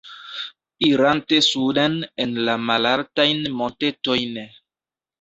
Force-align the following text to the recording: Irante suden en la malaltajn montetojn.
Irante 0.87 1.39
suden 1.51 1.99
en 2.25 2.33
la 2.49 2.57
malaltajn 2.71 3.49
montetojn. 3.63 4.45